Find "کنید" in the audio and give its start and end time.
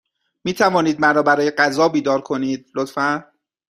2.21-2.71